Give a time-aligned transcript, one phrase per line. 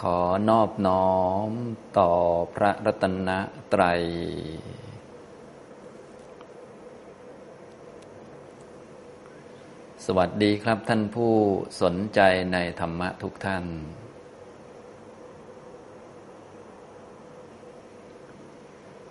[0.00, 0.18] ขอ
[0.50, 1.10] นอบน้อ
[1.48, 1.50] ม
[1.98, 2.10] ต่อ
[2.54, 3.30] พระรัตน
[3.72, 4.02] ตรัย
[10.04, 11.32] สวัสดีครับท่านผู้
[11.82, 12.20] สนใจ
[12.52, 13.64] ในธรรมะทุกท่าน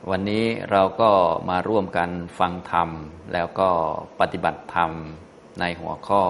[0.09, 1.11] วันนี้เราก็
[1.49, 2.09] มาร่วมกัน
[2.39, 2.89] ฟังธรรม
[3.33, 3.69] แล้วก็
[4.19, 4.91] ปฏิบัติธรรม
[5.59, 6.23] ในหัวข้อ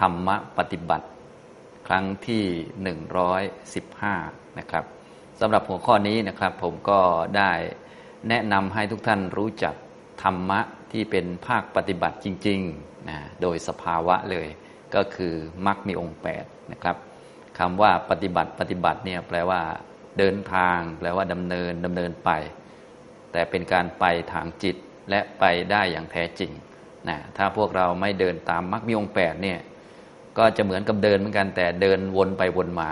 [0.00, 1.06] ธรรมะปฏิบัติ
[1.86, 2.44] ครั้งที่
[3.90, 4.84] 115 นะครับ
[5.40, 7.00] สำหรับหัวข้อนี้นะครับ ผมก็
[7.36, 7.52] ได้
[8.28, 9.74] แนะนำให้ทุกท่านรู้จัก
[10.22, 10.60] ธรรมะ
[10.92, 14.48] ที่เป็นภาคปฏิบัติจริงๆนะโดยสภาวะเลย
[14.94, 15.34] ก็คือ
[15.66, 16.96] มรรคมีองค์8นะครับ
[17.58, 19.62] คำว่าปฏิบัติปฏิบัติเนี่ยแปลว่า
[20.18, 22.30] เดินทาง แปลว่าดำเนินดำเนินไป
[23.32, 24.76] แต่เป็นการไปทางจิต
[25.10, 26.52] และไปได้อย่างแท้จริง
[27.08, 29.58] นะถ้าพวกเราไม่เดินตามมรรคมีองค์8เนี่ย
[30.38, 32.90] ก็จะเหมือนกับเดินเหมือนกันแต่เดินวนไปวนมา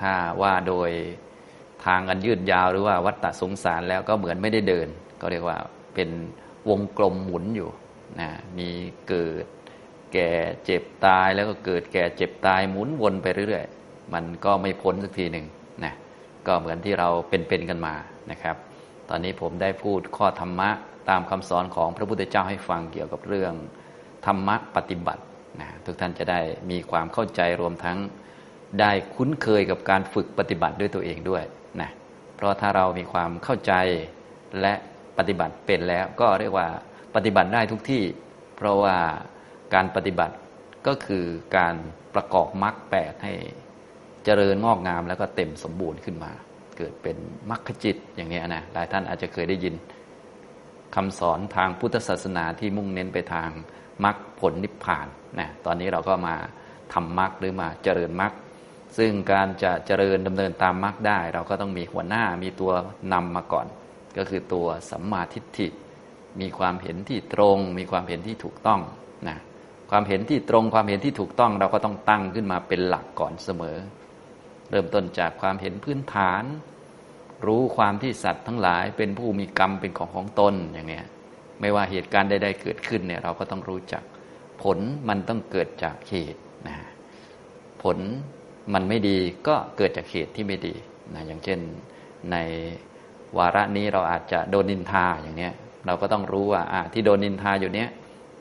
[0.00, 0.90] ถ้าว่าโดย
[1.84, 4.88] ทางอันยืดยาวหรือว่าวัฏฏะสงสารแล้วก็เหมือนไม่ได้เดิน
[5.20, 5.58] ก็เรียกว่า
[5.94, 6.10] เป็น
[6.68, 7.70] วงกลมหมุนอยู่
[8.20, 8.28] นะ
[8.58, 8.68] มี
[9.08, 9.44] เกิด
[10.12, 10.30] แก่
[10.64, 15.46] เจ็บตายแล้วก็เกิดแก่เจ็บตายหมุนวนไปเรื่อยๆ มันก็ไม่พ้นสักทีหนึ่ง
[15.84, 15.92] นะ
[16.46, 17.94] ก็เหมือนที่เราเป็นๆกันมา
[18.30, 18.56] นะครับ
[19.08, 20.70] ตอนนี้ผมได้พูดข้อธรรมะ
[21.08, 23.52] ตามคำสอนของพระพุทธเจ้าให้ฟังเกี่ยวกับเรื่อง
[24.26, 25.22] ธรรมะปฏิบัติ
[25.60, 26.40] นะทุกท่านจะได้
[26.70, 27.98] มีความเข้าใจรวมทั้ง
[28.80, 31.44] ได้คุ้นเคยกับการฝึกปฏิบัติด้วยตัวเองด้วย
[31.80, 31.90] นะ
[32.36, 33.72] เพราะถ้าเรามีความเข้าใจ
[34.60, 34.74] และ
[35.18, 36.68] ปฏิบัติเป็นแล้วก็เรียกว่า
[37.14, 38.02] ปฏิบัติได้ทุกที่
[38.56, 38.96] เพราะว่า
[39.74, 40.34] การปฏิบัติ
[40.86, 41.24] ก็คือ
[41.56, 41.74] การ
[42.14, 43.32] ประกอบมรรคแปดให้
[44.24, 46.32] เจริญงอกงามแล้วก็เต็มสมบูรณ์ขึ้นมา
[46.76, 47.16] เกิดเป็น
[47.50, 49.74] มรรคจิตอย่างนี้นะหลายท่านอาจจะเคยได้ยิน
[50.94, 53.50] คำสอนทางพุทธศาสนาที่มุ่งเน้นไปทาง
[54.04, 55.06] มรรคผลนิพพาน
[55.38, 56.34] นะตอนนี้เราก็มา
[56.92, 58.32] ทำมรรคหรือมาเจริญมรรค
[58.98, 62.72] ซึ่งการจะเจริญดำเนินตามมรรคได้ เราก็ต้องมีหัวหน้ามีตัว
[63.12, 63.66] นำมาก่อน
[64.16, 65.68] ก็คือตัวสัมมาทิฏฐิ
[66.40, 68.80] มีความเห็นที่ตรง มีความเห็นที่ถูกต้อง
[69.28, 69.38] นะ
[69.90, 73.76] ความเห็นที่ตรงความเห็นที่ถูกต้อง เราก็ต้องตั้งขึ้นมาเป็นหลักก่อนเสมอ
[74.70, 76.42] เริ่มต้นจากความเห็นพื้นฐาน
[77.46, 81.06] รู้ความที่สัตว์ทั้งหลายเป็นผู้มีกรรมเป็นของของตนอย่างเนี้ย
[81.60, 84.02] ไม่ว่าเหตุการณ์ใดๆเกิดขึ้นเนี่ยเราก็ต้องรู้จัก
[84.62, 84.78] ผล
[85.08, 86.76] มันต้องเกิดจากเหตุนะ
[87.82, 87.98] ผล
[88.74, 89.18] มันไม่ดี
[89.48, 90.74] ก็เกิดจากเหตุที่ไม่ดี
[91.14, 91.58] นะอย่างเช่น
[92.32, 92.36] ใน
[93.38, 95.52] วาระนี้เราอาจจะโดนนินทาอย่างเนี้ย
[95.86, 97.88] เราก็ต้องรู้ว่าอ่าที่โดนนินทาอยู่เนี้ย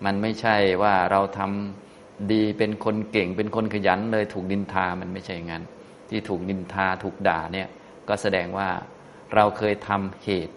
[0.06, 5.64] มันไม่ใช่ว่าเราทำดีเป็นคนเก่งเป็นคนขยันเลยถูกนินทามันไม่ใช่งั้น
[6.10, 7.68] ที่ถูกนินทาถูกด่าเนี่ย
[8.08, 8.70] ก็แสดงว่า
[9.36, 10.56] เราเคยทำเหตุ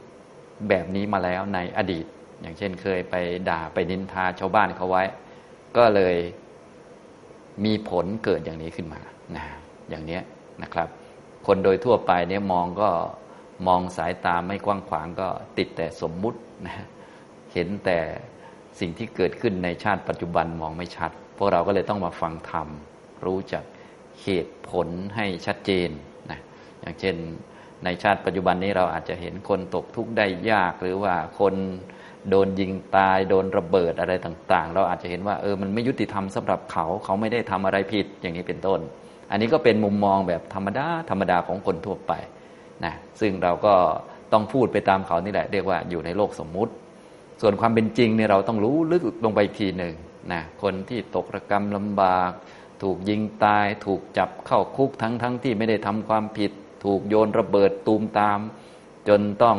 [0.69, 2.07] แบบนี้มาแล้วในอดีต
[2.41, 3.15] อย่างเช่นเคยไป
[3.49, 5.05] ด่าไปนินทาชาวบ้านเขาไว้
[5.77, 6.17] ก็เลย
[7.65, 9.01] มีผลเกิดอย่างนี้ขึ้นมา
[9.37, 9.45] นะ
[9.89, 10.21] อย่างนี้
[10.63, 10.89] นะครับ
[11.47, 12.91] คนโดยทั่วไปเนี่ยมองก็
[13.67, 15.29] มองสายตาไม่กว้างขวางก็
[15.59, 16.87] ติดแต่สมมุตินะ
[17.53, 17.99] เห็นแต่
[18.81, 22.69] สิ่งที่เกิดขึ้นในชาติปัจจุบันมองไม่ชัด พวกเราก็เลยต้องมาฟังธรรม
[23.25, 23.65] รู้จัก
[24.23, 25.91] เหตุผลให้ชัดเจน
[26.31, 26.41] นะ
[26.81, 27.17] อย่างเช่น
[27.85, 31.55] ในชาติปัจจุบันนี้เราอาจจะเห็นคนตกทุกข์ได้ยากหรือว่าคน
[32.31, 38.81] โดนยิงตาย โดนระเบิดอะไรต่างๆ เราอาจจะเห็นว่าเออมันไม่ยุติธรรมสำหรับเขาเขาไม่ได้ทำอะไรผิดอย่างนี้เป็นต้น
[39.31, 42.13] อันนี้ก็เป็นมุมมองแบบธรรมดาธรรมดาของคนทั่วไป
[42.85, 43.75] นะซึ่งเราก็
[44.33, 46.73] ต้องพูดไปตามเขานี่แหละ เรียกว่าอยู่ในโลกสมมุติ
[47.41, 49.95] ส่วนความเป็นจริงเนี่ยเราต้องรู้ลึกลงไปทีหนึ่ง
[50.33, 52.31] นะคนที่ตกระกรรมลำบาก
[52.83, 56.51] ถูกยิงตาย ถูกจับเข้าคุกทั้งๆทที่ไม่ได้ทำความผิด
[56.85, 58.39] ถูกโยนระเบิดตูมตาม
[59.09, 59.59] จนต้อง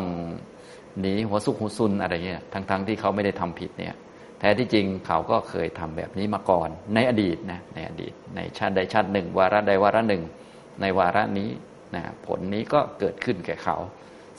[0.99, 3.95] หนีหัวซุกหัวซุนอะไรเงี้ยทั้งๆทที่เขาไม่ได้ทำผิดเนี่ย
[4.39, 10.23] แท้ที่จริงเขาก็เคยทำแบบนี้มาก่อน ในอดีตนะในอดีต ในชาติใดชาติหนึ่ง วาระใดวาระหนึ่ง
[10.81, 11.49] ในวาระนี้
[11.95, 13.77] นะผลนี้ก็เกิดขึ้นแก่เขา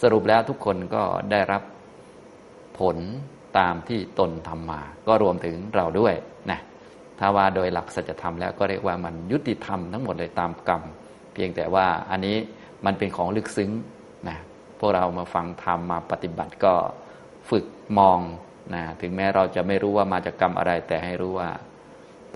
[0.03, 1.63] สรุปแล้วทุกคนก็ได้รับ
[2.81, 2.97] ผล
[3.59, 6.15] ตามที่ตนทำมา ก็รวมถึงเราด้วย
[6.51, 6.61] นะ
[7.19, 10.83] ถ้าว่าโดยหลักสัจธรรมแล้วก็เรียกว่ามันยุติธรรมทั้งหมดเลยตามกรรม
[11.35, 12.37] เพียงแต่ว่าอันนี้
[12.85, 13.71] มันเป็นของลึกซึ้ง
[14.81, 16.75] พวกเรามาฟังธรรมมาปฏิบัติก็
[17.51, 17.65] ฝึก
[17.99, 18.21] มอง
[18.75, 21.51] นะถึงแม้เราจะไม่รู้ว่ามาจากกรรมอะไรแต่ให้รู้ว่า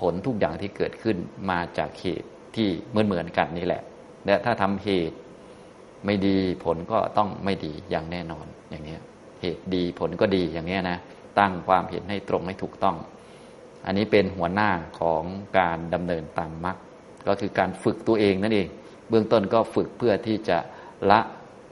[0.00, 1.16] ผลทุกอย่างที่เกิดขึ้น
[1.50, 3.82] มาจากเหตุที่เหมือนเหมือนกันนี่แหละ
[4.26, 5.16] และถ้าทำเหตุ
[6.06, 8.96] ไม่ดีผลก็ต้องไม่ดีอย่างแน่นอนอย่างนี้
[9.42, 10.98] เหตุดีผลก็ดีอย่างนี้นะ
[11.38, 12.96] ตั้งความเห็นให้ตรงให้ถูกต้อง
[13.86, 14.70] อันนี้เป็นหัวหน้า
[15.00, 15.22] ของ
[15.58, 16.76] การดำเนินตามมรรค
[17.26, 18.68] ก็คือการฝึกตัวเองนั่นเอง
[19.08, 20.58] เบื้องต้นก็ฝึกเพื่อที่จะ
[21.10, 21.20] ละ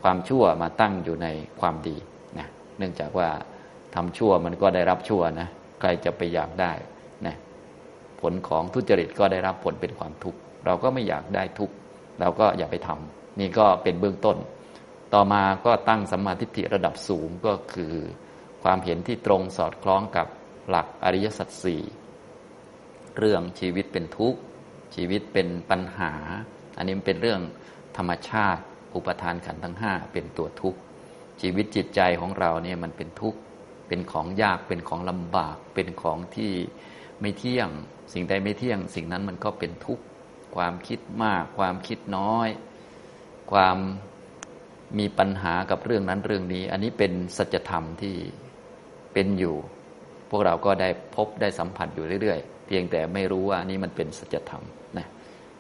[0.03, 1.29] ความชั่วมาตั้งอยู่ใน
[1.61, 1.97] ความดี
[2.39, 2.47] นะ
[2.79, 3.29] เนื่องจากว่า
[3.95, 5.49] ทำชั่วมันก็ได้รับชั่วนะ
[5.81, 6.73] ใครจะไปอยากได้
[7.27, 7.37] นะ
[8.21, 11.75] ผลของทุจริตก็ได้รับผลเป็นความทุกข์เราก็ไม่อยากได้ทุกข์
[12.21, 14.37] เราก็อย่าไปทำนี่ก็เป็นเบื้องต้น
[15.15, 17.95] ต่อมาก็ตั้งสัมมาทิฏฐิระดับสูงก็คือ
[18.63, 20.27] ความเห็นที่ตรงสอดคล้องกับ
[20.69, 21.83] หลักอริยสัจสี่
[23.19, 24.41] เรื่องชีวิตเป็นทุกข์
[24.95, 26.13] ชีวิตเป็นปัญหา
[26.77, 27.41] อันนี้เป็นเรื่อง
[27.97, 28.63] ธรรมชาติ
[28.95, 30.79] อุปทานขันทั้งห้าเป็นตัวทุกข์
[31.41, 33.39] ชีวิตจิตใจของเราเนี่ยมันเป็นทุกข์
[33.89, 36.53] เป็นของยากเป็นของลำบาก เป็นของที่
[37.21, 37.69] ไม่เที่ยง
[38.13, 40.05] สิ่งใดไม่เที่ยง สิ่งนั้นมันก็เป็นทุกข์
[40.57, 42.49] ความคิดมาก ความคิดน้อย
[43.53, 43.79] ความ
[44.99, 48.15] มีปัญหากับเรื่องนั้นเรื่องนี้ อันนี้เป็นสัจธรรมที่
[49.13, 49.57] เป็นอยู่
[50.31, 54.65] พวกเราก็ได้พบได้สัมผัสอยู่เรื่อยๆ เพียงแต่ไม่รู้ว่านี่มันเป็นสัจธรรม
[54.99, 55.07] นะ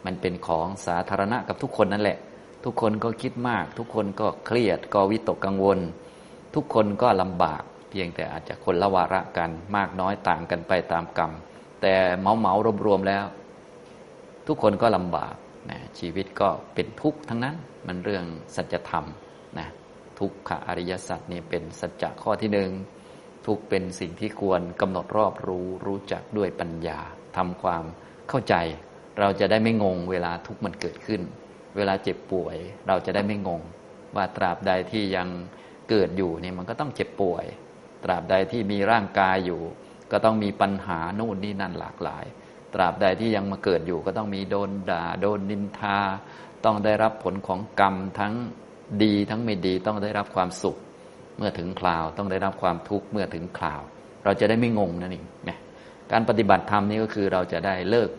[0.06, 2.18] มันเป็นของสาธารณะกับทุกคนนั่นแหละ
[2.64, 5.78] ทุกคนก็คิดมาก ทุกคนก็เครียดก็วิตกกังวล
[6.54, 11.32] ทุกคนก็ลำบาก เพียงแต่อาจจะคนละวาระกันมากน้อยต่างกันไปตามกรรม
[11.82, 12.54] แต่เมาเมา
[12.86, 13.24] รวมๆแล้ว
[14.46, 15.34] ทุกคนก็ลำบาก
[15.70, 17.56] นะชีวิตก็เป็นทุกข์ทั้งนั้น
[17.86, 18.24] มันเรื่อง
[18.56, 19.04] สัจธรรม
[19.58, 19.68] นะ
[20.18, 22.70] ทุกขอริยสัจนี่เป็นสัจจะข้อที่หนึ่ง
[23.46, 26.98] ทุกเป็นสิ่งที่ควรกำหนดรอบรู้รู้จักด้วยปัญญา
[27.36, 27.84] ทำความ
[28.28, 28.54] เข้าใจ
[29.18, 31.20] เราจะได้ไม่งงเวลาทุกมันเกิดขึ้น
[31.76, 32.56] เวลาเจ็บป่วย
[32.88, 33.62] เราจะได้ไม่งง
[34.16, 35.28] ว่าตราบใดที่ยัง
[35.90, 37.44] เกิดอยู่เนี่ยมันก็ต้องเจ็บป่วย
[38.04, 39.60] ตราบใดที่มีร่างกายอยู่
[40.12, 42.24] ก็ต้องมีปัญหาโน่นนี่นั่นหลากหลาย
[42.74, 45.98] ตราบใดที่ยังมาเกิดอยู่ ก็ต้องมีโดนด่า โดนนินทา
[46.64, 48.34] ต้องได้รับผลของกรรมทั้ง
[49.02, 50.76] ดีทั้งไม่ดีต้องได้รับความสุข
[51.38, 53.82] เมื่อถึงคราวต้องได้รับความทุกข์เมื่อถึงคราว
[54.24, 55.58] เราจะได้ไม่งงนั่นเองนะ
[56.12, 58.10] การปฏิบัติธรรมนี่ก็คือเราจะได้เลิก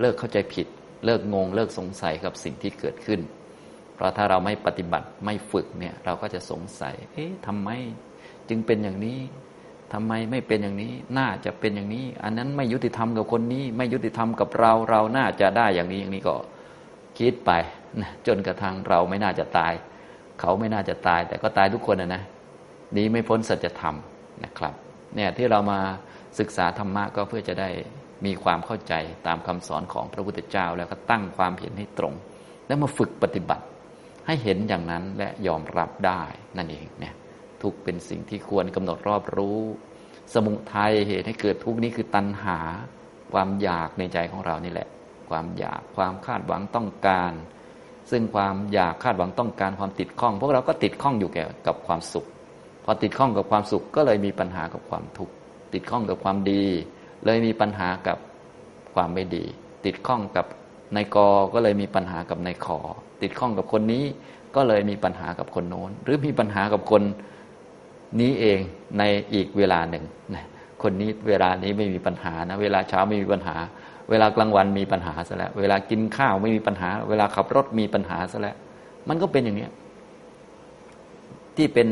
[0.00, 0.66] เลิกเข้าใจผิด
[1.04, 3.20] เลิกงง เลิกสงสัยกับสิ่งที่เกิดขึ้น
[3.94, 7.68] เพราะถ้าเราไม่ปฏิบัติไม่ฝึกเนี่ย เราก็จะสงสัย เอ๊ะทำไม
[8.48, 9.18] จึงเป็นอย่างนี้
[9.92, 16.34] ทำไมไม่เป็นอย่างนี้ น่าจะเป็นอย่างนี้ อันนั้นไม่ยุติธรรมกับคนนี้ ไม่ยุติธรรมกับเรา เราน่าจะได้อย่างนี้อย่างนี้ก็
[17.18, 17.50] คิดไป
[18.00, 19.72] นะจนกระทั่งเราไม่น่าจะตาย
[20.40, 22.22] เขาไม่น่าจะตาย แต่ก็ตายทุกคนนะนะ
[22.96, 23.96] นี้ไม่พ้นสัจธรรม
[24.44, 24.74] นะครับ
[25.14, 25.80] เนี่ยที่เรามา
[26.38, 27.70] ศึกษาธรรมะก็เพื่อจะได้
[28.24, 28.94] มีความเข้าใจ
[29.26, 32.14] ตามคำสอนของพระพุทธเจ้า แล้วก็ตั้งความเห็นให้ตรง
[32.66, 33.64] แล้วมาฝึกปฏิบัติ
[34.26, 36.22] ให้เห็นอย่างนั้นและยอมรับได้
[36.56, 37.14] นั่นเองเนี่ย
[37.62, 39.58] ทุกเป็นสิ่งที่ควรกำหนดรอบรู้
[40.34, 42.58] สมุทัยเหตุให้เกิดทุกนี้คือตัณหา
[43.32, 44.88] ความอยากในใจของเรานี่แหละ
[45.30, 47.32] ความอยากความคาดหวังต้องการ
[48.10, 52.26] ซึ่งความอยากคาดหวังต้องการความติดข้องพวกเราก็ติดข้องอยู่แก่กับความสุข
[52.84, 55.34] พอติดข้องกับความสุขก็เลยมีปัญหากับความทุกข์
[55.74, 56.64] ติดข้องกับความดี
[57.24, 58.18] เลยมีปัญหากับ
[58.94, 59.44] ความไม่ดี
[59.84, 60.46] ติดข้องกับ
[60.96, 61.16] นายก
[61.54, 62.78] ก็เลยมีปัญหากับนายขอ
[63.22, 64.04] ติดข้องกับคนนี้
[64.56, 67.02] ก็เลยมีปัญหากับคนโน้น หรือมีปัญหากับคน
[68.20, 68.58] นี้เอง
[68.98, 69.02] ใน
[69.34, 70.44] อีกเวลาหนึ่งนะ
[70.82, 73.56] คนนี้เวลานี้ไม่มีปัญหานะ เวลาเช้าไม่มีปัญหา
[74.10, 78.56] เวลากลางวันมีปัญหาซะแล้ว เวลากินข้าวไม่มีปัญหา เวลาขับรถมีปัญหาซะแล้ว
[79.08, 79.68] มันก็เป็นอย่างนี้
[81.56, 81.88] ที่เป็น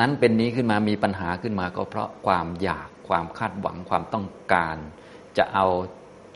[0.00, 4.76] นั้นเป็นนี้ขึ้นมามีปัญหาขึ้นมาก็เพราะความอยาก ความคาดหวังความต้องการ
[5.38, 5.66] จะเอา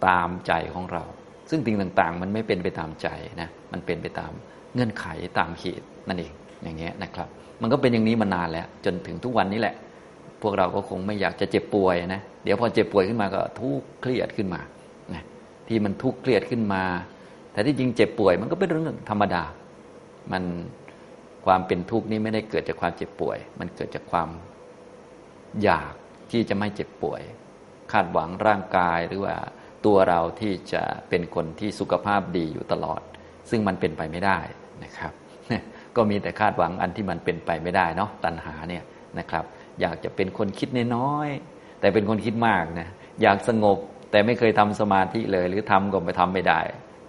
[0.06, 1.04] ตามใจของเรา
[1.50, 3.08] ซึ่งสิ่งต่างๆ มันไม่เป็นไปตามใจ
[3.40, 4.32] นะมันเป็นไปตาม
[4.74, 5.06] เงื่อนไข
[5.38, 6.32] ตามเหตุนั่นเอง
[6.62, 7.28] อย่างเงี้ยนะครับ
[7.62, 9.74] มันก็เป็นอย่างนี้มานานแล้ว จนถึงทุกวันนี้แหละ
[10.42, 14.60] พวกเราก็คงไม่อยากจะเจ็บป่วยนะเดี๋ยวพอเจ็บป่วยขึ้นมาก็ทุกข์เครียดขึ้นมา
[15.14, 15.22] นะ
[15.68, 16.82] ที่มันทุกข์เครียดขึ้นมา
[17.52, 19.42] แต่ที่จริงเจ็บป่วยมันก็เป็นเรื่องธรรมดา
[20.32, 20.44] มัน
[21.46, 24.28] ความเป็นทุกข์นี้ไม่ได้เกิดจากความเจ็บป่วย มันเกิดจากความ
[25.62, 25.94] อยาก
[26.34, 27.22] ที่จะไม่เจ็บป่วย
[27.92, 29.36] คาดหวังร่างกายหรือว่า
[29.86, 33.00] ตัวเราที่จะเป็นคนที่สุขภาพดีอยู่ตลอด
[33.50, 34.38] ซึ่งมันเป็นไปไม่ได้
[34.84, 35.12] นะครับ
[35.96, 38.82] ก็มีแต่คาดหวังอันที่มันเป็นไปไม่ได้เนาะตัณหาเนี่ย
[39.18, 39.44] นะครับ
[39.80, 42.88] อยากจะเป็นคนคิดน้อยๆแต่เป็นคนคิดมากนะ
[43.22, 43.78] อยากสงบ
[44.10, 46.60] แต่ไม่เคยทำสมาธิเลย หรือทำก็ไปทำไม่ได้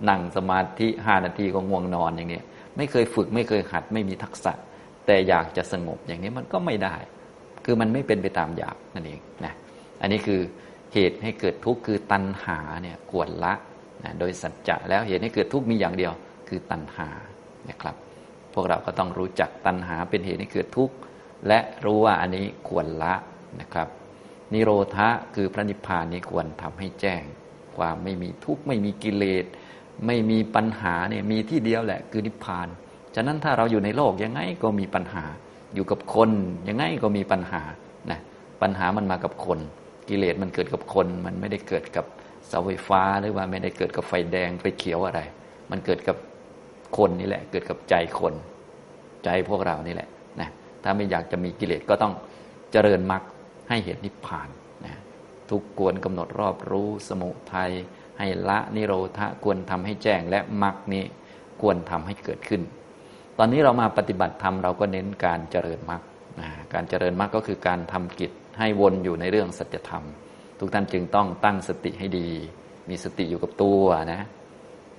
[0.09, 2.41] นั่งสมาธิห้านาทีก็ง่วงนอนอย่างนี้
[2.77, 4.53] ไม่เคยฝึกไม่เคยหัดไม่มีทักษะ
[5.05, 6.95] แต่อยากจะสงบอย่างนี้มันก็ไม่ได้
[7.65, 9.53] คือมันไม่เป็นไปตามอยากนั่นเองนะ
[10.01, 10.41] อันนี้คือ
[10.93, 13.53] เหตุให้เกิดทุกข์คือตัณหาเนี่ยควรละ
[14.03, 16.13] นะโดยสัจจะแล้วเหตุให้เกิดทุกข์มีอย่างเดียว
[16.49, 17.09] คือตัณหา
[17.69, 17.95] นะครับ
[18.53, 20.95] พวกเราก็ต้องรู้จักตัณหาเป็นเหตุให้เกิดทุกข์
[21.47, 23.15] และรู้ว่าอันนี้ควรละ
[23.61, 23.87] นะครับ
[24.53, 27.23] นิโรธะคือพระนิพพานนี้ควรทำให้แจ้ง
[27.77, 29.45] ความไม่มีทุกข์ไม่มีกิเลส
[30.05, 32.67] ไม่มีปัญหาเนี่ยมีที่เดียวแหละคือนิพพาน
[33.15, 35.25] ฉะนั้นถ้าเราอยู่ในโลกยังไงก็มีปัญหา
[35.75, 36.29] อยู่กับคน
[36.67, 37.61] ยังไงก็มีปัญหา
[38.11, 38.19] นะ
[38.61, 39.59] ปัญหามันมากับคน
[40.09, 42.05] กิเลสมันเกิดกับคน มันไม่ได้เกิดกับ
[42.47, 45.21] เสาไฟฟ้าหรือว่าไม่ได้เกิดกับไฟแดงไฟเขียวอะไร
[45.71, 46.17] มันเกิดกับ
[46.97, 48.33] คนนี่แหละ เกิดกับใจคน
[49.23, 50.09] ใจพวกเรานี่แหละ
[50.83, 52.13] ถ้าไม่อยากจะมีกิเลสก็ต้อง
[52.71, 53.23] เจริญมรรค
[53.69, 54.49] ให้เห็นนิพพาน
[54.85, 54.93] นะ
[55.49, 57.71] ทุกกวนกำหนดรอบรู้สมุทัย
[58.19, 61.03] ให้ละนิโรธะควรทำให้แจ้งและมรรคนี้
[61.61, 62.61] ควรทำให้เกิดขึ้น
[63.37, 66.01] ตอนนี้เรามาปฏิบัติธรรมเราก็เน้นการเจริญมรรค
[66.73, 70.03] การเจริญมรรคก็คือการทำกิจให้วนอยู่ในเรื่องสัจธรรม
[70.59, 72.29] ทุกท่านจึงต้องตั้งสติให้ดี
[72.89, 73.81] มีสติอยู่กับตัว
[74.13, 74.21] นะ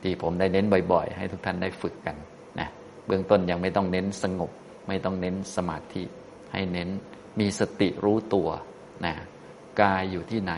[0.02, 2.16] ที่ผมได้เน้นบ่อยๆ ให้ทุกท่านได้ฝึกกัน
[2.60, 2.68] นะ
[3.06, 4.50] เบื้องต้นยังไม่ต้องเน้นสงบ
[4.88, 6.04] ไม่ต้องเน้นสมาธิ
[6.52, 6.88] ให้เน้น
[7.40, 8.48] มีสติรู้ตัว
[9.04, 9.14] นะ
[9.80, 10.52] กายอยู่ที่ไหน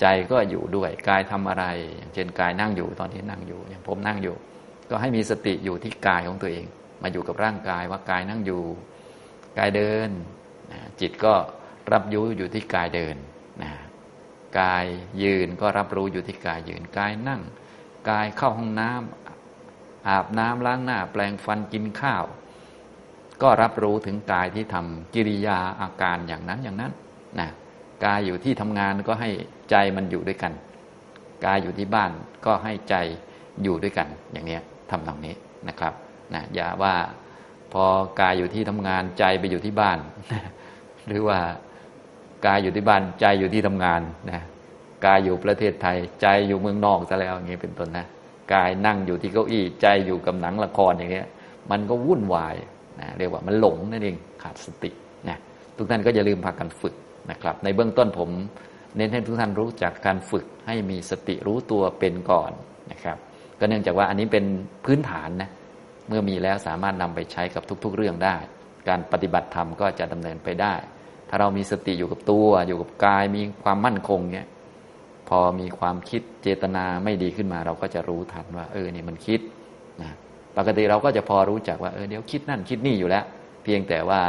[0.00, 1.64] ใจก็อยู่ด้วย กายทำอะไร
[1.96, 4.36] อย่างเช่นกายนั่งอยู่ตอนที่นั่งอยู่อย่างผมนั่งอยู่
[4.90, 6.66] ก็ให้มีสติอยู่ที่กายของตัวเอง
[7.02, 8.62] มาอยู่กับร่างกายว่ากายนั่งอยู่
[9.58, 10.10] กายเดิน
[11.00, 11.34] จิตก็
[11.92, 13.16] รับรู้อยู่ที่กายเดิน
[13.62, 13.72] นะ
[14.60, 14.84] กาย
[15.22, 17.42] ยืนก็รับรู้อยู่ที่กายยืน กายนั่ง
[18.10, 22.24] กายเข้าห้องน้ำอาบน้ำล้างหน้า แปลงฟันกินข้าว
[23.42, 26.92] ก็รับรู้ถึงกายที่ทำกิริยาอาการอย่างนั้นอย่างนั้น
[27.40, 27.48] นะ
[28.04, 29.30] กายอยู่ที่ทำงานก็ให้
[29.70, 30.52] ใจมันอยู่ด้วยกัน
[31.44, 32.10] กายอยู่ที่บ้าน
[32.46, 32.94] ก็ให้ใจ
[33.62, 34.58] อยู่ด้วยกันอย่างนี้
[34.90, 35.34] ทำตรงนี้
[35.68, 35.92] นะครับ
[36.34, 36.94] นะอย่าว่า
[37.72, 37.84] พอ
[38.20, 39.98] กายอยู่ที่ทำงานใจไปอยู่ที่บ้าน
[41.06, 41.38] หรือว่า
[42.46, 44.00] กายอยู่ที่บ้านใจอยู่ที่ทำงาน
[44.30, 44.40] นะ
[45.06, 48.06] กายอยู่ประเทศไทย ใจอยู่เมืองนอกซะแล้วอย่างนี้เป็นต้นนะ
[48.54, 51.28] กายนั่งอยู่ที่เก้าอี้ใจอยู่กับหนังละครอย่างเงี้ย
[51.70, 52.56] มันก็วุ่นวาย
[53.00, 54.90] นะเรียกว่ามันหลงนั่นเองขาดสติ
[55.28, 55.36] นะ
[55.76, 56.94] ทุกท่านก็อย่าลืมพากันฝึก
[57.30, 58.30] นะครับ ในเบื้องต้นผม
[58.96, 62.52] เน้นให้ทุกท่านรู้จักการฝึกให้มีสติรู้ตัวเป็นก่อน
[62.92, 63.18] นะครับ
[63.58, 64.44] ก็เนื่องจากว่าอันนี้เป็น
[64.84, 65.50] พื้นฐานนะ
[66.08, 68.36] เมื่อมีแล้วสามารถนำไปใช้กับทุก ๆ เรื่องได้
[68.88, 70.74] การปฏิบัติธรรมก็จะดำเนินไปได้
[71.28, 74.46] ถ้าเรามีสติอยู่กับตัว อยู่กับกายมีความมั่นคงเนี่ย
[75.28, 79.40] พอมีความคิดเจตนาไม่ดีขึ้นมาเราก็จะรู้ทันว่า เออนี่มันคิด
[80.02, 80.10] นะ
[80.56, 83.24] ปกติเราก็จะพอรู้จักว่าเออเดี๋ยวคิดนั่นคิดนี่อยู่แล้ว
[83.64, 84.22] เพียงแต่ว่า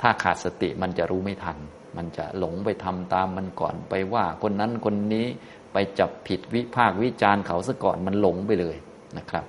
[0.00, 1.58] ถ้าขาดสติมันจะรู้ไม่ทัน
[1.96, 5.26] มันจะหลงไปทำตามมันก่อนไปว่าคนนั้นคนนี้
[5.72, 8.76] ไปจับผิดวิพากวิจารณ์เขาซะก่อนมันหลงไปเลย
[9.18, 9.44] นะครับ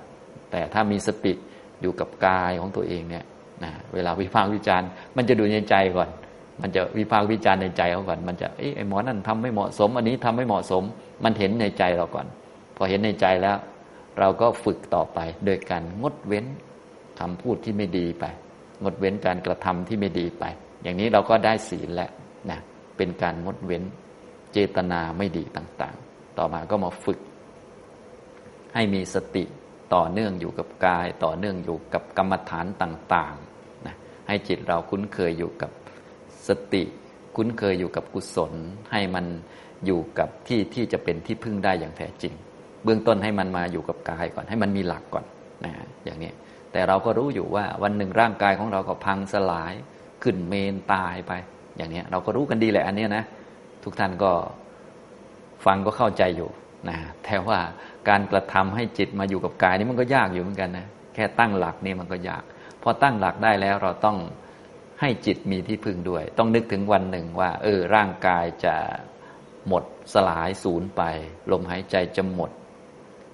[0.50, 1.32] แต่ถ้ามีสติ
[1.80, 3.24] อยู่กับกายของตัวเองเนี่ย
[3.64, 6.08] นะเวลาวิพากวิจารณ์ มันจะดูในใจก่อน
[6.60, 10.82] มันจะวิพากวิจารณ์ในใจเขาก่อน มันจะไอ้หมอนั่นทำไม่เหมาะสม อันนี้ทำไม่เหมาะสม
[11.24, 12.26] มันเห็นในใจเราก่อน
[12.76, 13.56] พอเห็นในใจแล้ว
[14.18, 16.46] เราก็ฝึกต่อไป โดยการงดเว้น
[17.20, 18.24] คำพูดที่ไม่ดีไป
[18.82, 20.44] งดเว้นการกระทำที่ไม่ดีไป
[20.82, 22.10] อย่างนี้เราก็ได้ศีลแล้ว
[22.50, 22.58] นะ
[22.96, 23.82] เป็นการงดเว้น
[24.52, 27.18] เจตนาไม่ดีต่างๆ ต่อมาก็มาฝึก
[28.74, 29.44] ให้มีสติ
[29.94, 33.94] ต่อเนื่องอยู่กับกาย ต่อเนื่องอยู่กับกรรมฐานต่างๆนะ
[34.28, 35.70] ให้จิตเราคุ้นเคยอยู่กับ
[36.48, 36.82] สติ
[37.36, 38.52] คุ้นเคยอยู่กับกุศล
[38.92, 39.26] ให้มัน
[39.86, 42.34] อยู่กับที่ที่จะเป็นที่พึ่งได้อย่างแท้จริง
[42.84, 45.24] เบื้องต้นให้มันมาอยู่กับกายก่อน ให้มันมีหลักก่อน
[45.64, 45.72] นะ
[46.04, 46.30] อย่างนี้
[46.72, 49.72] แต่เราก็รู้อยู่ว่าวันหนึ่งร่างกายของเราก็พังสลาย
[50.22, 51.32] ขึ้นเมนตายไป
[51.76, 53.24] อย่างนี้เราก็รู้กันดีแหละอันนี้นะ
[53.84, 54.30] ทุกท่านก็
[55.64, 56.50] ฟังก็เข้าใจอยู่
[56.88, 57.58] นะแต่ว่า
[58.08, 62.42] การกระทำให้จิตมาอยู่กับกายนี่มันก็ยากอยู่เหมือนกันนะแค่ตั้งหลักนี่มันก็ยาก
[62.82, 64.18] พอตั้งหลักได้แล้วเราต้อง
[65.00, 68.74] ให้จิตมีที่พึ่งด้วย ต้องนึกถึงวันหนึ่งว่า เออร่างกายจะ
[69.68, 71.02] หมดสลายสูญไป
[71.50, 72.50] ลมหายใจจะหมด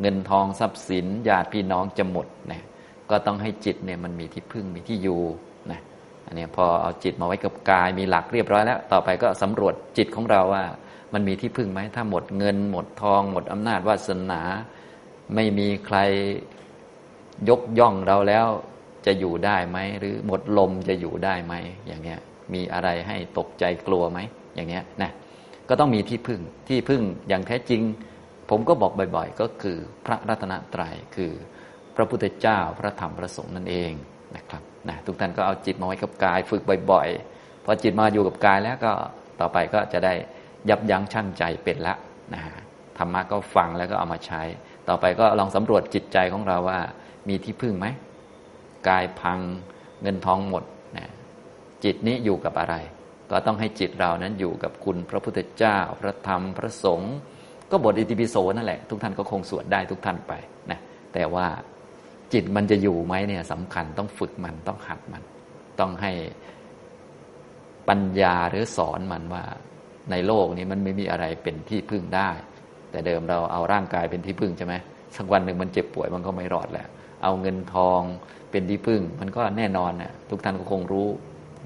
[0.00, 2.62] เงินทองทรัพย์สินญาติพี่น้องจะหมดนะ
[3.11, 5.23] ก็ต้องให้จิตเนี่ยมันมีที่พึ่งมีที่อยู่
[5.70, 5.80] นะ
[6.26, 10.64] อันนี้พอเอาจิตมาไว้กับกายมีหลักเรียบร้อยแล้ว ต่อไปก็สำรวจจิตของเราว่า
[11.12, 14.42] มันมีที่พึ่งไหมถ้าหมดเงิน หมดทอง หมดอำนาจวาสนา
[15.34, 15.98] ไม่มีใคร
[17.48, 18.46] ยกย่องเราแล้ว
[19.06, 21.54] จะอยู่ได้ไหม หรือหมดลมจะอยู่ได้ไหม
[21.86, 22.18] อย่างเนี้ย
[22.54, 24.18] มีอะไรให้ตกใจกลัวไหม
[24.54, 25.10] อย่างเนี้ยนะ
[25.68, 27.82] ก็ต้องมีที่พึ่งที่พึ่งอย่างแท้จริง
[28.50, 31.32] ผมก็บอกบ่อยๆ ก็คือพระรัตนตรยัยคือ
[31.96, 33.92] พระพุทธเจ้าพระธรรมพระสงฆ์นั่นเอง
[34.36, 36.62] นะครับนะทุกท่านก็เอาจิตมาไว้กับกาย ฝึก
[36.92, 38.92] บ่อยๆพอจิตมาอยู่กับกายแล้วก็
[39.40, 40.14] ต่อไปก็จะได้
[40.70, 41.94] ยับยั้งชั่งใจเป็นละ
[42.34, 42.56] นะฮะ
[42.98, 44.42] ธรรมะก็ฟังแล้วก็เอามาใช้
[44.88, 46.80] ต่อไปก็ลองสำรวจจิตใจของเราว่า
[47.28, 47.86] มีที่พึ่งไหม
[48.88, 49.38] กายพัง
[50.02, 50.64] เงินทองหมด
[50.96, 51.06] นะ
[51.84, 52.74] จิตนี้อยู่กับอะไร
[53.30, 57.14] ก็ต้องให้จิตเรานั้นอยู่กับคุณพระพุทธเจ้า พระธรรมพระสงฆ์
[57.70, 60.32] ก็บทอิติปิโสนั่นแหละ ทุกท่านก็คงสวดได้ทุกท่านไป
[60.70, 60.78] นะ
[61.14, 61.46] แต่ว่า
[62.32, 65.22] จิตมันจะอยู่ไหมเนี่ยสำคัญต้องฝึกมันต้องหัดมัน
[65.80, 66.12] ต้องให้
[67.88, 69.44] ปัญญาหรือสอนมันว่า
[70.11, 72.31] ในโลกนี้มันไม่มีอะไรเป็นที่พึ่งได้
[72.90, 74.75] แต่เดิมเราเอาร่างกายเป็นที่พึ่งใช่ไหม
[75.17, 76.88] สักวันหนึ่งมันเจ็บป่วยมันก็ไม่รอดแล้ว
[77.23, 78.00] เอาเงินทอง
[78.50, 81.09] เป็นที่พึ่ง มันก็แน่นอนนะทุกท่านก็คงรู้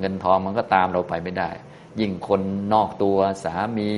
[0.01, 1.51] เงินทองมันก็ตามเราไปไม่ได้
[2.01, 2.43] ยิ่งคน
[2.75, 3.91] นอกตัวสามี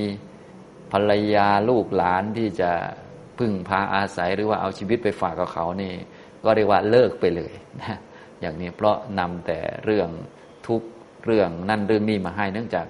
[0.92, 2.70] ภรรยาลูกหลานที่จะ
[3.38, 5.92] พึ่งพาอาศัยหรือว่าเอาชีวิตไปฝากกับเขานี่
[6.44, 7.98] ก็เรียกว่าเลิกไปเลยนะ
[8.40, 10.08] อย่างนี้เพราะนำแต่เรื่อง
[10.66, 10.82] ทุก
[11.24, 12.86] เรื่องนั่นเรื่องนี้มาให้เนื่องจาก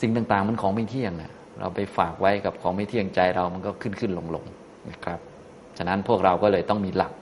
[0.00, 4.44] สิ่งต่างๆ มันของไม่เที่ยงนะเราไปฝากไว้กับของไม่เที่ยงใจเรามันก็ขึ้นขึ้นลงลง
[4.90, 5.18] นะครับ
[5.78, 7.12] ฉะนั้นพวกเราก็เลยต้องมีหลัก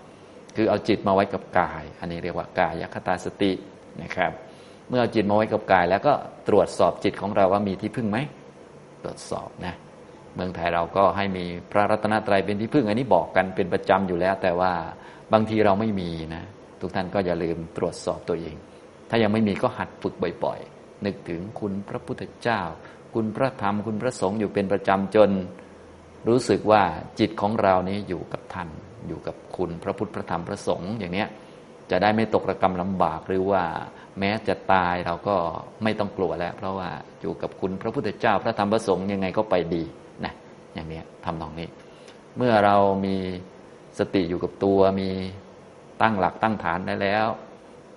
[0.57, 3.53] คือเอาจิตมาไว้กับกาย อันนี้เรียกว่ากายคตาสติ
[4.03, 4.33] นะครับ
[4.89, 6.13] เมื่อเอาจิตมาไว้กับกาย แล้วก็
[6.49, 8.19] ตรวจสอบจิตของเราว่ามีที่พึ่งไหม
[9.05, 9.75] ตรวจสอบนะ
[10.35, 14.73] เมืองไทยเราก็ให้มีพระรัตนตรัยเป็นที่พึ่ง อันนี้บอกกันเป็นประจำอยู่แล้ว แต่ว่า
[15.33, 16.45] บางทีเราไม่มีนะ
[16.81, 18.57] ทุกท่านก็อย่าลืมตรวจสอบตัวเอง
[19.11, 20.15] ถ้ายังไม่มีก็หัดฝึก
[20.45, 22.61] บ่อยๆ นึกถึงคุณพระพุทธเจ้า
[23.15, 25.31] คุณพระธรรมคุณพระสงฆ์อยู่เป็นประจำจน
[26.29, 26.83] รู้สึกว่า
[27.19, 28.69] จิตของเรานี้อยู่กับท่าน
[29.09, 31.29] อยู่กับคุณพระพุทธพระธรรมพระสงฆ์อย่างเนี้ย
[31.91, 33.65] จะได้ไม่ตกระกรรมลำบากหรือว่า
[34.19, 35.37] แม้จะตายเราก็
[35.83, 36.89] ไม่ต้องกลัวแล้ว เพราะว่า
[37.21, 39.83] อยู่กับคุณพระพุทธเจ้า พระธรรมพระสงฆ์ยังไงก็ไปดี
[40.25, 40.33] นะ
[40.75, 41.69] อย่างนี้ทำนองนี้
[42.37, 43.17] เมื่อเรามี
[43.99, 45.11] สติอยู่กับตัวมี
[46.03, 47.27] ตั้งหลักตั้งฐานได้แล้ว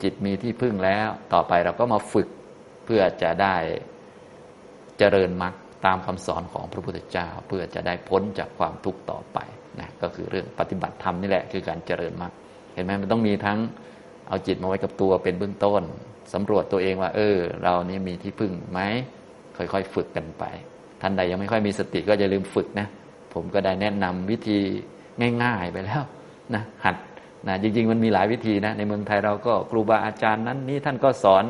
[0.04, 2.28] จิตมีที่พึ่งแล้ว ต่อไปเราก็มาฝึก
[2.86, 3.56] เพื่อจะได้
[4.98, 5.54] เจริญมรรค
[5.86, 9.40] ตามคำสอนของพระพุทธเจ้า เพื่อจะได้พ้นจากความทุกข์ต่อไป
[9.80, 12.34] นะก็คือเรื่องปฏิบัติธรรมนี่แหละคือการเจริญมรรค
[12.74, 13.60] เห็นไหมมันต้องมีทั้ง
[14.28, 15.84] เอาจิตมาไว้กับตัวเป็นเบื้องต้น
[16.34, 18.80] สำรวจตัวเองว่า เออ เรานี่มีที่พึ่งไหม
[19.58, 20.44] ค่อยๆ ฝึกกันไป
[21.02, 22.88] ท่านใดยังไม่ค่อยมีสติก็อย่าลืมฝึกนะ
[23.34, 24.60] ผมก็ได้แนะนำวิธี
[25.44, 26.02] ง่าย ๆไปแล้ว
[26.56, 26.96] นะหัด
[27.48, 31.46] นะจริงๆ มันมีหลายวิธีนะ ในเมืองไทยเราก็ครูบาอาจารย์นั้นนี้ท่านก็สอน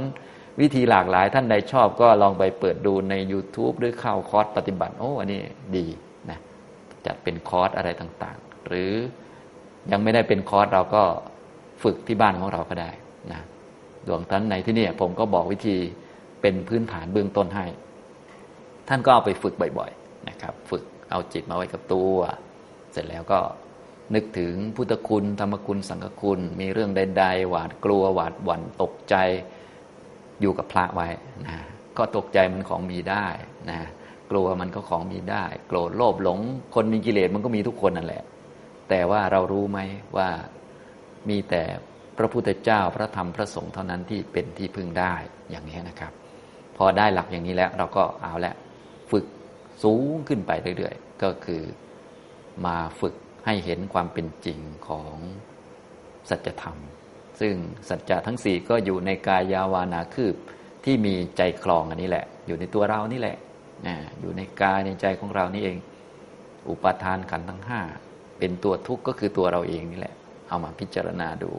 [0.62, 5.42] วิธีหลากหลายท่านใดชอบก็ลองไปเปิดดูใน YouTube หรือเข้าคอร์สปฏิบัติ โอ้อันนี้
[5.76, 5.86] ดี
[6.30, 6.40] นะ
[7.06, 8.92] จัดเป็นคอร์สอะไรต่างๆ หรือ
[9.92, 11.04] ยังไม่ได้เป็นคอร์สเราก็
[11.84, 12.92] ฝึกที่บ้านของเราก็ได้
[13.32, 13.42] นะ
[14.08, 15.78] ดวงท่านในที่นี่ผมก็บอกวิธี
[16.42, 17.66] เป็นพื้นฐานเบื้องต้นให้
[18.88, 22.16] ท่านก็เอาไปฝึกบ่อยๆนะครับ ฝึกเอาจิตมาไว้กับตัว
[22.92, 23.40] เสร็จแล้วก็
[24.16, 29.16] นึกถึงพุทธคุณ ธรรมคุณสังฆคุณ มีเรื่องใด ๆ หวาดกลัวหวาดหวั่นตกใจ
[30.42, 31.08] อยู่กับพระไว้
[31.48, 31.58] นะ
[31.98, 33.28] ก็ตกใจมันของมีได้
[33.72, 33.80] นะ
[34.32, 36.40] กลัวมันก็ของมีได้ โกรธโลภหลง
[36.76, 38.24] คนมีกิเลสมันก็มีทุกคนนั่นแหละ
[38.90, 39.80] แต่ว่าเรารู้ไหม
[40.18, 40.30] ว่า
[41.30, 41.64] มีแต่
[42.18, 45.14] พระพุทธเจ้าพระธรรมพระสงฆ์เท่านั้นที่เป็นที่พึ่งได้
[45.50, 46.12] อย่างนี้นะครับ
[46.78, 48.54] พอได้หลักอย่างนี้แล้ว เราก็เอาละ
[49.12, 49.26] ฝึก
[49.84, 51.64] สูงขึ้นไปเรื่อยๆ ก็คือ
[52.66, 55.16] มาฝึกให้เห็นความเป็นจริงของ
[56.30, 56.78] สัจธรรม
[57.40, 57.54] ซึ่ง
[57.90, 60.36] สัจจะทั้งสี่ก็อยู่ในกายาวานาคืบ
[60.86, 63.38] ที่มีใจคลองอันนี้แหละ อยู่ในตัวเรานี่แหละ
[64.20, 65.78] อยู่ในกายในใจของเรานี่เอง
[66.70, 67.82] อุปาทานขันทั้งห้า
[68.40, 70.16] เป็นตัวทุกข์ก็คือตัวเราเองนี่แหละ
[70.50, 71.52] เอามาพิจารณาดู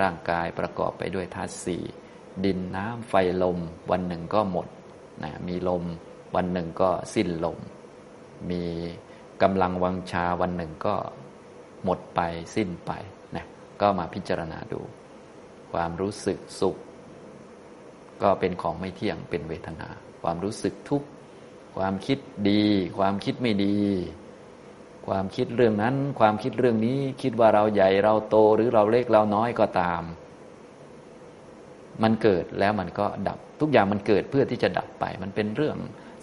[0.00, 1.82] ร่างกายประกอบไปด้วยธาตุสี่
[2.44, 3.58] ดินน้ำไฟลม
[3.90, 4.66] วันหนึ่งก็หมด
[5.22, 5.84] นะมีลม
[6.34, 7.58] วันหนึ่งก็สิ้นลม
[8.50, 8.62] มี
[9.42, 10.94] กำลังวังชาวันหนึ่งก็
[11.84, 12.20] หมดไป
[12.56, 12.92] สิ้นไป
[13.84, 14.80] ก็มาพิจารณาดู
[15.72, 16.76] ความรู้สึกสุข
[18.22, 19.88] ก็เป็นของไม่เที่ยงเป็นเวทนา
[20.22, 21.08] ความรู้สึกทุกข์
[21.76, 22.18] ความคิด
[22.50, 22.64] ดี
[22.98, 23.78] ความคิดไม่ดี
[25.06, 30.02] ความคิดเรื่องนั้น ความคิดเรื่องนี้คิดว่าเราใหญ่เราโตหรือเราเล็กเราน้อยก็ตาม
[32.02, 35.76] มันเกิดแล้วมันก็ดับ ทุกอย่างมันเกิดเพื่อที่จะดับไป มันเป็นเรื่อง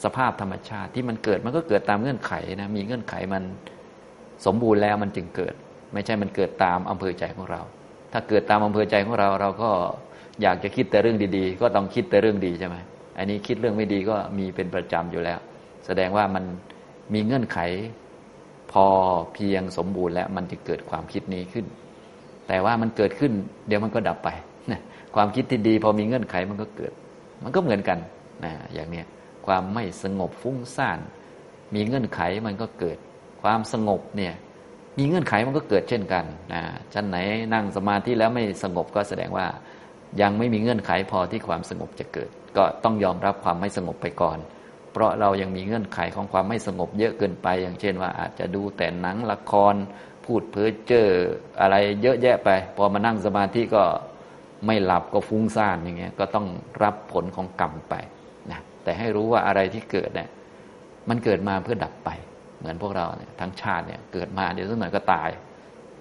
[0.03, 3.43] สภาพธรรมชาติที่มันเกิดมันก็เกิดตามเงื่อนไขนะมีเงื่อนไขมัน
[4.45, 5.55] สมบูรณ์แล้วมันจึงเกิด
[5.93, 7.61] ไม่ใช่มันเกิดตามอำเภอใจของเรา
[8.13, 9.69] ถ้าเกิดตามอำเภอใจของเรา เราก็
[10.41, 12.75] อยากจะคิดแต่เรื่องดีๆ ก็ต้องคิดแต่เรื่องดีใช่ไหม
[13.17, 15.39] อันนี้คิดเรื่องไม่ดีก็มีเป็นประจำอยู่แล้ว
[15.85, 16.43] แสดงว่ามัน
[17.13, 17.59] มีเงื่อนไข
[18.71, 18.85] พอ
[19.33, 21.65] เพียงสมบูรณ์แล้วมันจะเกิดความคิดนี้ขึ้น
[22.47, 23.31] แต่ว่ามันเกิดขึ้น
[23.67, 24.29] เดี๋ยวมันก็ดับไป
[24.71, 24.81] นะ
[25.15, 26.91] ความคิดที่ดีพอมีเงื่อนไขมันก็เกิด
[27.43, 27.99] มันก็เหมือนกัน
[28.43, 29.05] นะอย่างเนี้ย
[29.45, 30.99] ความไม่สงบฟุ้งซ่าน
[31.75, 32.97] มีเงื่อนไขมันก็เกิด
[33.41, 34.33] ความสงบเนี่ย
[34.97, 36.61] มีเงื่อนไขมันก็เกิดเช่นกันนะ
[36.93, 37.17] ชั้นไหน
[37.53, 39.47] นั่งสมาธิแล้วไม่สงบก็แสดงว่า
[40.21, 44.37] ยังไม่มีเงื่อนไขพอที่ความสงบจะเกิด ก็ต้องยอมรับความไม่สงบไปก่อน
[44.91, 49.75] เพราะเรายังมีเงื่อนไขของความไม่สงบเยอะเกินไป อย่างเช่นว่าอาจจะดูแต่หนังละคร
[50.25, 51.07] พูดเพ้อเจ้อ
[51.61, 53.83] อะไรเยอะแยะไป พอมานั่งสมาธิก็
[54.65, 56.47] ไม่หลับก็ฟุ้งซ่านอย่างเงี้ยก็ต้อง
[56.83, 57.95] รับผลของกรรมไป
[58.51, 60.29] นะแต่ให้รู้ว่าอะไรที่เกิดเนี่ย
[61.09, 62.09] มันเกิดมาเพื่อดับไป
[62.61, 65.29] เหมือนพวกเราเนี่ยทั้งชาติเนี่ยเกิดมาเดี๋ยวสักหน่อยก็ตาย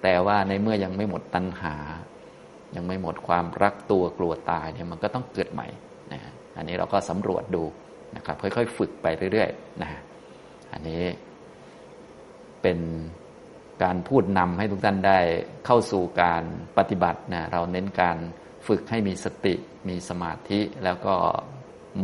[0.03, 1.77] แต่ว่าในเมื่อยังไม่หมดตัณหา
[2.77, 5.69] ยังไม่หมดความรักตัวกลัวตายเนี่ยมันก็ต้องเกิดใหม่
[6.13, 6.21] นะ
[6.57, 7.63] อันนี้เราก็สำรวจดู
[8.17, 9.91] นะครับค่อยๆ ฝึกไปเรื่อยๆนะ
[10.73, 11.03] อันนี้
[12.63, 12.79] เป็น
[13.83, 15.19] การพูดนำให้ทุกท่านได้
[15.67, 16.43] เข้าสู่การ
[16.79, 18.17] ปฏิบัตินะเราเน้นการ
[18.67, 19.55] ฝึกให้มีสติ
[19.89, 21.17] มีสมาธิแล้วก็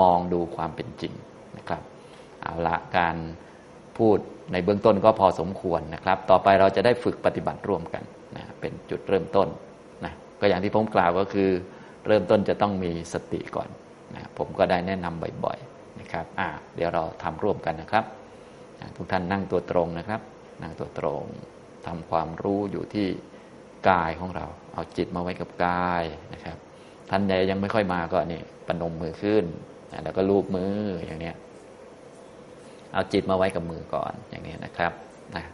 [0.00, 1.14] มองดูความเป็นจริง
[1.56, 1.82] นะครับ
[2.42, 3.16] เอาละการ
[3.98, 4.18] พูด
[4.52, 8.02] ในเบื้องต้นก็พอสมควรนะครับ ต่อไปเราจะได้ฝึกปฏิบัติร่วมกัน
[8.36, 9.48] นะเป็นจุดเริ่มต้น
[10.04, 11.50] นะก็อย่างที่ผมกล่าวก็คือ
[12.06, 13.68] เริ่มต้นจะต้องมีสติก่อน
[14.14, 18.04] นะผมก็ได้แนะนำบ่อยๆนะครับอ่าเดี๋ยวเราทำร่วมกันนะครับ
[18.96, 20.20] ทุกท่านนั่งตัวตรงนะครับ
[20.62, 21.22] นั่งตัวตรง
[21.86, 23.06] ทำความรู้อยู่ที่
[23.88, 26.04] กายของเรา เอาจิตมาไว้กับกาย
[26.34, 26.56] นะครับ
[27.10, 29.44] ท่านใดยังไม่ค่อยมาก็นี่ปนมมือขึ้น
[30.04, 30.74] แล้วก็ลูบมือ
[31.06, 31.32] อย่างนี้
[32.92, 34.92] เอาจิตมาไว้กับมือก่อนอย่างนี้นะครับ
[35.34, 35.44] นะ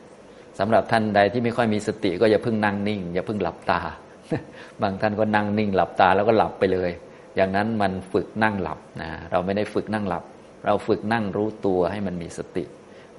[0.59, 3.81] สำหรับท่านใดที่ไม่ค่อยมีสติก็อย่าเพิ่งนั่งนิ่ง อย่าเพิ่งหลับตา
[4.83, 6.91] บางท่านก็นั่งนิ่งหลับตาแล้วก็หลับไปเลย
[7.37, 10.25] อย่างนั้นมันฝึกนั่งหลับนะเราไม่ได้ฝึกนั่งหลับ
[10.67, 12.65] เราฝึกนั่งรู้ตัวให้มันมีสติ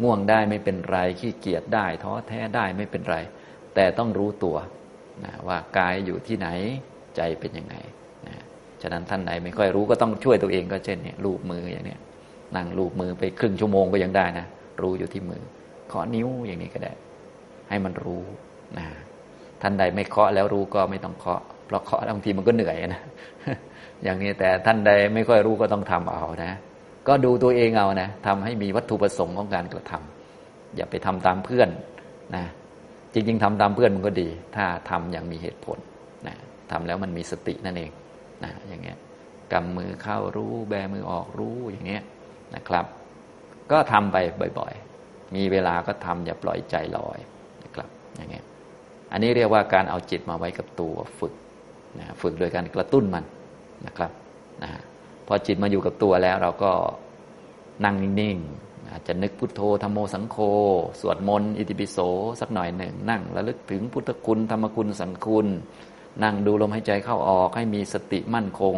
[0.02, 3.17] ง่วงได้ไม่เป็นไรขี้เกียจได้ ท้อแท้ได้ไม่เป็นไร
[3.76, 4.58] แต่ต้องรู้ตัว
[5.23, 6.47] นะว่ากายอยู่ที่ไหน
[7.15, 7.76] ใจเป็นยังไง
[8.28, 8.36] นะ
[8.82, 11.99] ฉะนั้นท่านไหนไม่ค่อยรู้ก็ต้องช่วยตัวเองก็เช่นเนี่ยรูปมืออย่างเนี้ย
[12.55, 14.45] นั่งรูปมือไปครึ่งชั่วโมงก็ยังได้นะ
[14.81, 15.41] รู้อยู่ที่มือ
[15.87, 16.93] เคาะนิ้วอย่างนี้ก็ได้
[17.69, 18.21] ให้มันรู้
[18.77, 18.85] นะ
[19.61, 23.01] ท่านใดไม่เคาะแล้วรู้ก็ไม่ต้องเคาะเพราะเคาะบางทีมันก็เหนื่อยนะ
[24.03, 26.51] อย่างนี้แต่ท่านใดไม่ค่อยรู้ก็ต้องทำเอานะ
[27.07, 31.69] ก็ดูตัวเองเอานะทำให้มีวัตถุประสงค์ของการกระทำอย่าไปทำตามเพื่อน
[32.35, 32.43] นะ
[33.13, 35.77] จริง ๆทำตามเพื่อนมันก็ดี ถ้าทำอย่างมีเหตุผล
[36.27, 36.35] นะ
[36.71, 37.91] ทำแล้วมันมีสตินั่นเอง
[38.43, 38.97] นะอย่างเงี้ย
[39.53, 42.03] กำมือเข้ารู้ แบมือออกรู้อย่างเงี้ย
[42.55, 42.85] นะครับ
[43.71, 44.17] ก็ทำไป
[44.59, 47.19] บ่อยๆ มีเวลาก็ทำอย่าปล่อยใจลอย
[47.63, 48.45] นะครับอย่างเงี้ย
[49.11, 51.33] อันนี้เรียกว่าการเอาจิตมาไว้กับตัวฝึก
[51.99, 53.23] นะฝึกโดยการกระตุ้นมัน
[53.85, 54.11] นะครับ
[54.63, 54.69] นะ
[55.27, 56.71] พอจิตมาอยู่กับตัวแล้วเราก็
[57.85, 60.37] นั่งนิ่งๆอาจจะนึกพุทโธธรรมโมสังโฆ
[60.99, 61.97] สวดมนต์อิติปิโส
[62.39, 65.47] สักหน่อยหนึ่งนั่งระลึกถึงพุทธคุณธรรมคุณสังคุณ
[66.23, 68.75] นั่งดูลมหายใจเข้าออกให้มีสติมั่นคง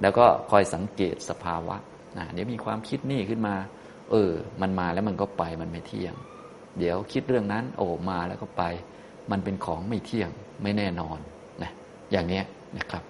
[0.00, 1.76] แล้วก็คอยสังเกตสภาวะ
[2.18, 3.54] นะเดี๋ยวมีความคิดนี่ขึ้นมา
[4.10, 6.14] เออ มันมาแล้วมันก็ไปมันไม่เที่ยง
[6.78, 8.62] เดี๋ยวคิดเรื่องนั้น โอ้มาแล้วก็ไป
[9.30, 10.30] มันเป็นของไม่เที่ยง
[10.62, 11.18] ไม่แน่นอน
[11.62, 11.70] นะ
[12.12, 12.42] อย่างนี้
[12.78, 13.02] นะครับ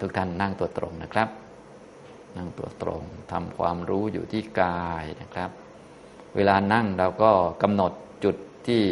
[0.00, 1.28] ทุกท่านนั่งตัวตรงนะครับ
[2.36, 5.50] นั่งตัวตรงทำความรู้อยู่ที่กายนะครับ
[6.36, 7.30] เวลานั่งเราก็
[7.62, 7.92] กำหนด
[8.24, 8.82] จุดที่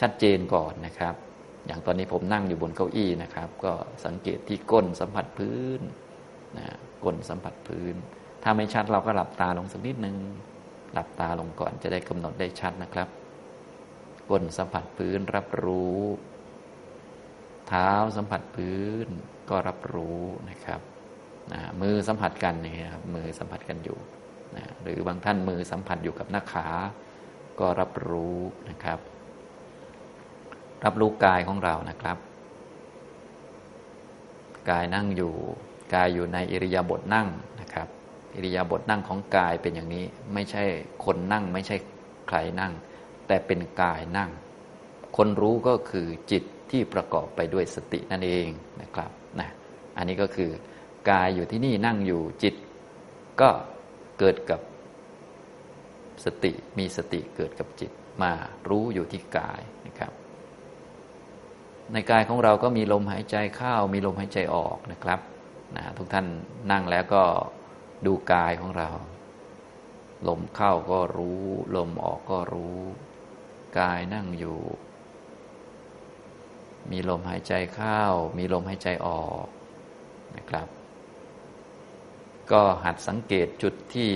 [0.00, 1.14] ชัดเจนก่อนนะครับ
[1.66, 3.72] อย่างตอนนี้ผมนั่งอยู่บนเก้าอี้นะครับ ก็
[4.04, 5.80] สังเกตที่ก้นสัมผัสพื้น
[6.58, 6.66] นะ
[7.04, 7.94] ก้นสัมผัสพื้น
[8.48, 10.16] ถ้าไม่ชัดเราก็หลับตาลงสักนิดหนึ่ง
[10.92, 13.08] หลับตาลงก่อนจะได้กำหนดได้ชัดนะครับ
[14.30, 16.00] ก้นสัมผัสพื้นรับรู้
[17.68, 19.06] เท้าสัมผัสพื้น
[19.50, 20.80] ก็รับรู้นะครับ
[21.52, 23.98] นะมือสัมผัสกันนี่ครับมือสัมผัสกันอยู่
[24.56, 26.66] นะหรือบางท่านมือสัมผัสอยู่กับหน้าขา
[27.60, 28.38] ก็รับรู้
[28.70, 28.98] นะครับ
[30.84, 32.18] รับรู้กายของเรานะครับ
[34.70, 35.34] กายนั่งอยู่
[35.94, 37.28] กายอยู่ในอิริยาบถนั่ง
[37.62, 37.88] นะครับ
[38.36, 40.62] อิริยาบถนั่งของกายเป็นอย่างนี้ ไม่ใช่
[41.04, 41.76] คนนั่งไม่ใช่
[42.28, 42.72] ใครนั่ง
[43.26, 44.30] แต่เป็นกายนั่ง
[45.16, 48.46] คนรู้ก็คือจิตที่ประกอบไปด้วยสตินั่นเอง
[48.82, 49.48] นะครับนะ
[49.96, 50.50] อันนี้ก็คือ
[51.10, 52.54] กายอยู่ที่นี่นั่งอยู่จิต
[53.40, 53.50] ก็
[54.18, 54.60] เกิดกับ
[56.24, 57.90] สติมีสติเกิดกับจิต
[58.22, 58.32] มา
[58.68, 60.12] รู้อยู่ที่กายนะครับ
[61.92, 65.20] ในกายของเราก็มีลมหายใจเข้ามีลมหายใจออกนะครับ
[65.76, 66.26] นะทุกท่าน
[66.70, 67.22] นั่งแล้วก็
[68.06, 68.90] ดูกายของเรา
[70.28, 71.44] ลมเข้าก็รู้
[71.76, 72.78] ลมออกก็รู้
[73.78, 74.60] กายนั่งอยู่
[76.90, 78.02] มีลมหายใจเข้า
[78.38, 79.46] มีลมหายใจออก
[80.36, 80.68] นะครับ
[82.52, 84.10] ก็หัดสังเกตจุดที่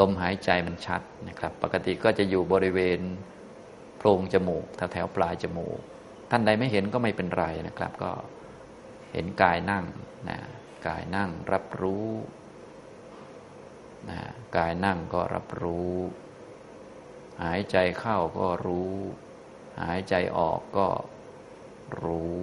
[0.00, 3.00] ลมหายใจมันชัดนะครับ ปกติก็จะอยู่บริเวณ
[3.96, 5.78] โพรงจมูกแถวแถวปลายจมูก
[6.30, 8.10] ท่านใดไม่เห็นก็ไม่เป็นไรนะครับ ก็
[9.12, 9.84] เห็นกายนั่ง
[10.28, 10.38] นะ
[10.86, 12.06] กายนั่งรับรู้
[14.10, 14.18] นะ
[14.56, 15.94] กายนั่งก็รับรู้
[17.42, 18.92] หายใจเข้าก็รู้
[19.82, 20.86] หายใจออกก็
[22.02, 22.34] รู้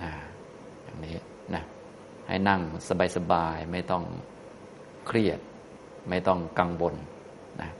[0.00, 0.10] นะ
[0.82, 1.16] อย่างนี้
[1.54, 1.62] นะ
[2.28, 2.60] ให้นั่ง
[3.16, 4.04] สบายๆไม่ต้อง
[5.06, 5.40] เครียด
[6.08, 6.94] ไม่ต้องกังวล
[7.60, 7.70] นะ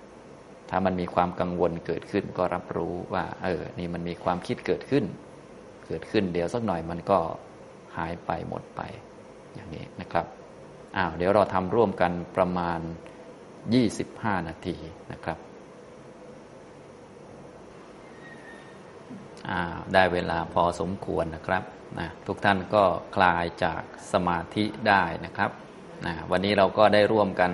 [0.70, 5.04] ถ้ามันมีความกังวลเกิดขึ้นก็รับรู้ว่า เออ นี่มันมีความคิดเกิดขึ้น
[5.86, 7.18] เกิดขึ้นเดี๋ยวสักหน่อยมันก็
[7.96, 8.80] หายไปหมดไป
[9.54, 10.26] อย่างนี้นะครับ
[10.96, 12.80] อ้าวเดี๋ยวเราทำร่วมกันประมาณ
[13.64, 14.76] 25 นาที
[15.12, 15.38] นะครับ
[19.94, 21.62] ได้เวลาพอสมควรนะครับ
[21.98, 22.84] นะทุกท่านก็
[23.16, 25.50] คลายจากสมาธิได้นะครับ
[26.06, 27.52] นะวันนี้เราก็ได้ร่วมกัน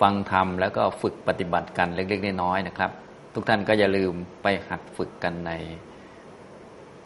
[0.00, 2.90] ฟังธรรมแล้วก็ฝึกปฏิบัติกันเล็กๆน้อยๆนะครับ
[3.34, 4.12] ทุกท่านก็อย่าลืม
[4.42, 5.52] ไปหัดฝึกกันใน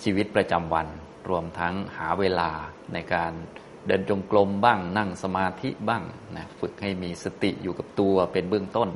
[0.02, 0.88] ชีวิตประจำวัน
[1.28, 2.50] รวมทั้งหาเวลา
[2.92, 3.32] ในการ
[3.88, 6.02] เดินจงกรมบ้างนั่งสมาธิบ้าง
[6.36, 8.88] นะฝึกให้มีสติอยู่กับตัวเป็นเบื้องต้น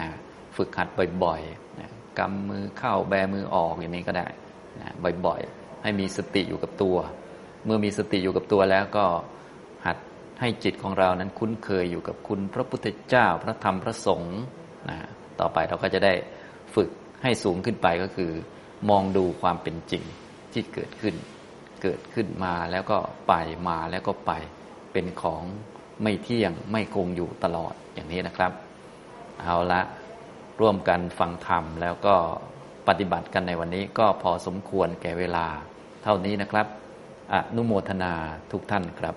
[0.00, 0.08] นะ
[0.56, 0.88] ฝึกหัด
[1.24, 4.26] บ่อยๆนะกำมือเข้าแบมือออกอย่างนี้ก็ได้
[4.80, 4.88] นะ
[5.26, 6.96] บ่อยๆ ให้มีสติอยู่กับตัว
[7.64, 9.06] เมื่อมีสติอยู่กับตัวแล้วก็
[9.86, 9.96] หัด
[10.40, 14.38] ให้จิตของเรานั้นคุ้นเคยอยู่กับคุณพระพุทธเจ้าพระธรรมพระสงฆ์
[14.90, 14.98] นะ
[15.40, 16.14] ต่อไปเราก็จะได้
[16.74, 16.90] ฝึก
[17.22, 18.32] ให้สูงขึ้นไปก็คือ
[18.90, 20.02] มองดูความเป็นจริง
[20.52, 21.14] ที่เกิดขึ้น
[21.82, 23.34] เกิดขึ้นมาแล้วก็ไป
[23.68, 24.32] มาแล้วก็ไป
[24.92, 25.42] เป็นของ
[26.02, 28.52] ไม่เที่ยงไม่คงอยู่ตลอดอย่างนี้นะครับ
[29.40, 29.80] เอาละ
[30.60, 32.14] ร่วมกันฟังธรรมแล้วก็
[32.88, 35.46] ปฏิบัติกันในวันนี้ก็พอสมควรแก่เวลา
[36.02, 36.66] เท่านี้นะครับ
[37.32, 38.12] อนุโมทนา
[38.52, 39.14] ทุกท่านครับ